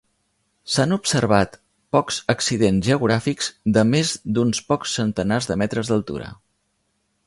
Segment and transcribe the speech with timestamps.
[0.75, 1.59] S'han observat
[1.97, 6.37] pocs accidents geogràfics de més d'uns pocs centenars de metres d'altura.